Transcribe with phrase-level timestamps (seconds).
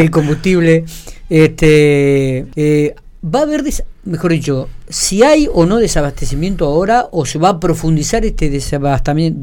[0.00, 0.84] el combustible.
[1.28, 3.64] Este, eh, va a haber,
[4.04, 9.40] mejor dicho, si hay o no desabastecimiento ahora o se va a profundizar este desabastecimiento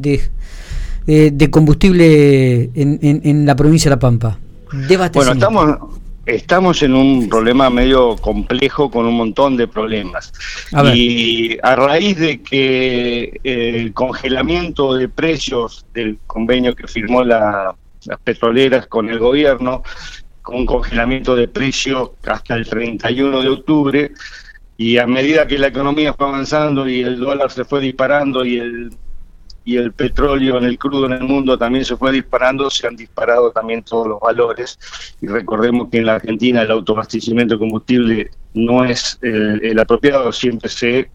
[1.05, 4.39] de, de, combustible en, en, la provincia de La Pampa.
[5.13, 5.77] Bueno, estamos,
[6.25, 10.33] estamos en un problema medio complejo con un montón de problemas.
[10.95, 17.75] y a raíz de que el congelamiento de precios del convenio que firmó la,
[18.05, 19.83] las petroleras con el gobierno,
[20.45, 24.11] con congelamiento de precios hasta el 31 de octubre,
[24.77, 28.59] y a medida que la economía fue avanzando y el dólar se fue disparando y
[28.59, 28.91] el
[29.65, 32.95] y el petróleo en el crudo en el mundo también se fue disparando, se han
[32.95, 34.77] disparado también todos los valores.
[35.19, 40.69] Y recordemos que en la Argentina el autoabastecimiento de combustible no es el apropiado, siempre
[40.69, 41.09] se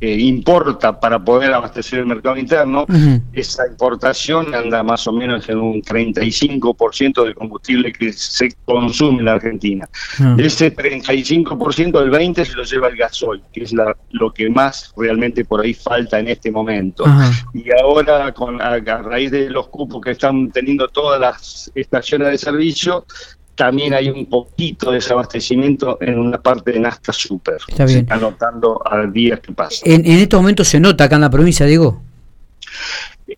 [0.00, 2.86] eh, importa para poder abastecer el mercado interno,
[3.32, 9.24] esa importación anda más o menos en un 35% del combustible que se consume en
[9.24, 9.88] la Argentina.
[10.36, 14.48] De ese 35%, el 20% se lo lleva el gasoil, que es la, lo que
[14.48, 17.04] más realmente por ahí falta en este momento.
[17.52, 22.38] Y ahora, con a raíz de los cupos que están teniendo todas las estaciones de
[22.38, 23.04] servicio,
[23.58, 27.56] también hay un poquito de desabastecimiento en una parte de Nasta Super.
[27.66, 27.98] Está bien.
[27.98, 29.82] Se está notando al día que pasa.
[29.84, 32.00] En, en estos momentos se nota acá en la provincia, Diego.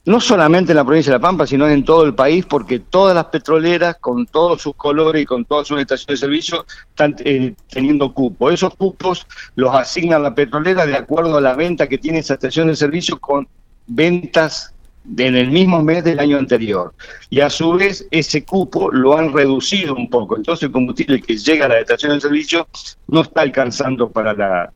[0.05, 3.15] No solamente en la provincia de La Pampa, sino en todo el país, porque todas
[3.15, 7.55] las petroleras, con todos sus colores y con todas sus estaciones de servicio, están eh,
[7.71, 8.53] teniendo cupos.
[8.53, 12.69] Esos cupos los asignan la petrolera de acuerdo a la venta que tiene esa estación
[12.69, 13.49] de servicio con
[13.87, 14.75] ventas
[15.17, 16.95] en el mismo mes del año anterior.
[17.29, 20.37] Y a su vez ese cupo lo han reducido un poco.
[20.37, 22.69] Entonces el combustible que llega a la estación de servicio
[23.09, 24.73] no está alcanzando para la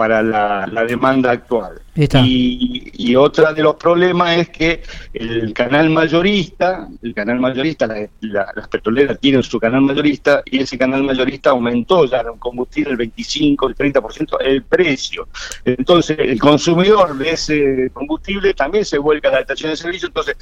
[0.00, 1.78] para la, demanda actual.
[1.94, 7.86] Y, y otra de los problemas es que el canal mayorista, el canal mayorista,
[8.20, 12.96] las petroleras tienen su canal mayorista y ese canal mayorista aumentó ya en combustible el
[12.96, 15.28] 25, el 30% el precio.
[15.66, 20.34] Entonces el consumidor de ese combustible también se vuelca a la estación de servicio, entonces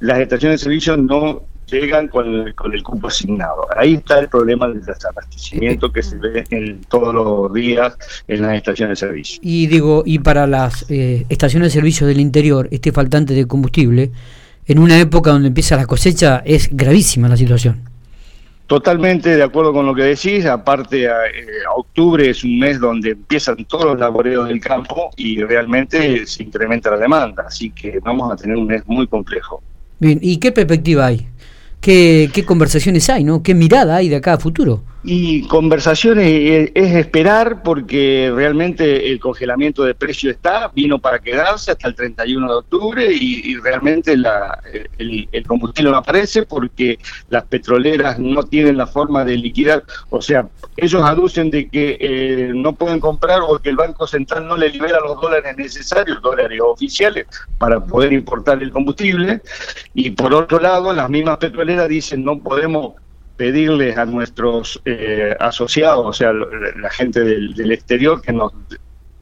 [0.00, 3.66] las estaciones de servicio no llegan con el, con el cupo asignado.
[3.76, 7.96] Ahí está el problema del desabastecimiento que se ve en todos los días
[8.28, 9.40] en las estaciones de servicio.
[9.42, 14.10] Y digo, y para las eh, estaciones de servicio del interior, este faltante de combustible,
[14.66, 17.96] en una época donde empieza la cosecha, es gravísima la situación.
[18.66, 21.10] Totalmente de acuerdo con lo que decís, aparte eh,
[21.76, 26.90] octubre es un mes donde empiezan todos los laboreos del campo y realmente se incrementa
[26.90, 29.62] la demanda, así que vamos a tener un mes muy complejo.
[30.00, 31.28] Bien, ¿y qué perspectiva hay?
[31.86, 33.44] ¿Qué, qué conversaciones hay, no?
[33.44, 34.82] ¿Qué mirada hay de acá a futuro?
[35.08, 41.86] Y conversaciones es esperar porque realmente el congelamiento de precio está, vino para quedarse hasta
[41.86, 44.60] el 31 de octubre y, realmente la,
[44.98, 50.48] el, combustible no aparece porque las petroleras no tienen la forma de liquidar, o sea,
[50.76, 54.70] ellos aducen de que eh, no pueden comprar o que el Banco Central no le
[54.70, 57.28] libera los dólares necesarios, dólares oficiales,
[57.58, 59.40] para poder importar el combustible.
[59.94, 62.94] Y por otro lado las mismas petroleras dicen no podemos
[63.36, 68.52] pedirles a nuestros eh, asociados, o sea, la gente del, exterior, que nos,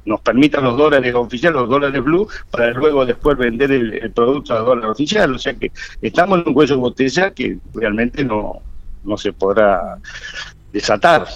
[0.05, 4.61] nos permitan los dólares oficiales, los dólares blue, para luego después vender el, producto a
[4.61, 5.35] dólar oficial.
[5.35, 8.61] O sea que estamos en un cuello de botella que realmente no,
[9.05, 9.99] no se podrá
[10.75, 11.27] desatar.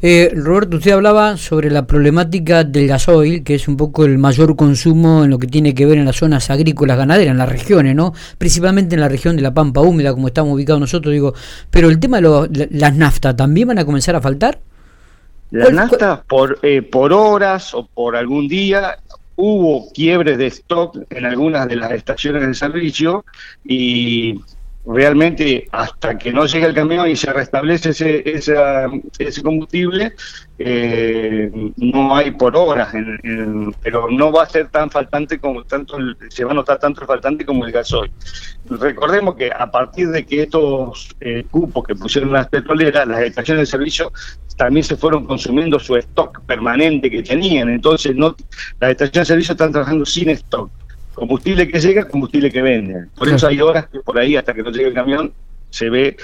[0.00, 4.54] Eh, Roberto, usted hablaba sobre la problemática del gasoil, que es un poco el mayor
[4.54, 7.96] consumo en lo que tiene que ver en las zonas agrícolas ganaderas, en las regiones,
[7.96, 8.14] ¿no?
[8.38, 11.34] Principalmente en la región de la Pampa Húmeda, como estamos ubicados nosotros, digo.
[11.70, 14.60] Pero el tema de las naftas, ¿también van a comenzar a faltar?
[15.50, 18.98] Las naftas por, eh, por horas o por algún día
[19.36, 23.24] hubo quiebres de stock en algunas de las estaciones de servicio
[23.64, 24.40] y
[24.86, 28.22] realmente hasta que no llegue el camión y se restablece ese,
[29.18, 30.14] ese combustible,
[30.58, 32.92] eh, no hay por horas,
[33.82, 35.96] pero no va a ser tan faltante como tanto,
[36.28, 38.10] se va a notar tanto el faltante como el gasoil.
[38.68, 43.62] Recordemos que a partir de que estos eh, cupos que pusieron las petroleras, las estaciones
[43.62, 44.12] de servicio
[44.56, 48.36] también se fueron consumiendo su stock permanente que tenían, entonces no
[48.80, 50.70] las estaciones de servicio están trabajando sin stock
[51.14, 53.06] combustible que llega, combustible que vende.
[53.16, 55.32] Por eso hay horas que por ahí, hasta que no llegue el camión,
[55.70, 56.16] se ve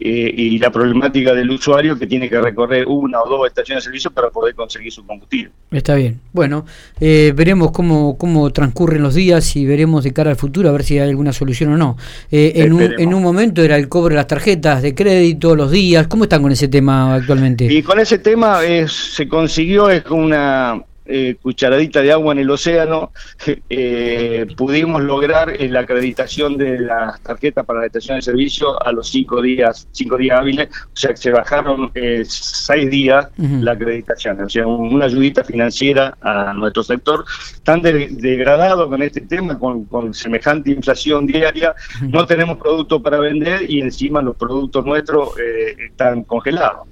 [0.00, 3.86] eh, y la problemática del usuario que tiene que recorrer una o dos estaciones de
[3.86, 5.52] servicio para poder conseguir su combustible.
[5.70, 6.20] Está bien.
[6.32, 6.66] Bueno,
[6.98, 10.82] eh, veremos cómo, cómo transcurren los días y veremos de cara al futuro a ver
[10.82, 11.96] si hay alguna solución o no.
[12.32, 15.70] Eh, en, un, en un momento era el cobro de las tarjetas de crédito, los
[15.70, 16.08] días.
[16.08, 17.72] ¿Cómo están con ese tema actualmente?
[17.72, 23.12] Y con ese tema se consiguió es una eh, cucharadita de agua en el océano,
[23.68, 29.08] eh, pudimos lograr la acreditación de las tarjetas para la estación de servicio a los
[29.10, 31.92] cinco días, cinco días hábiles, o sea que se bajaron
[32.24, 37.24] seis días la acreditación, o sea, una ayudita financiera a nuestro sector
[37.62, 41.74] tan degradado con este tema, con, semejante inflación diaria,
[42.08, 46.88] no tenemos productos para vender y encima los productos nuestros están congelados.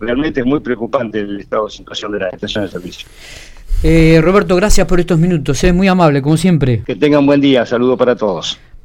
[0.00, 3.08] Realmente es muy preocupante el estado de situación de la estación de servicio.
[3.84, 6.82] Eh, Roberto, gracias por estos minutos, es muy amable, como siempre.
[6.86, 8.58] Que tengan buen día, saludo para todos.